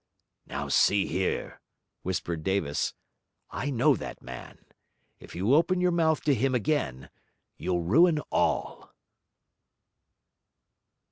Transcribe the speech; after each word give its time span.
'Now, 0.47 0.67
see 0.67 1.05
here!' 1.05 1.61
whispered 2.01 2.41
Davis. 2.41 2.95
'I 3.51 3.69
know 3.69 3.95
that 3.95 4.19
man. 4.19 4.65
If 5.19 5.35
you 5.35 5.53
open 5.53 5.79
your 5.79 5.91
mouth 5.91 6.23
to 6.23 6.33
him 6.33 6.55
again, 6.55 7.11
you'll 7.55 7.83
ruin 7.83 8.17
all.' 8.31 8.95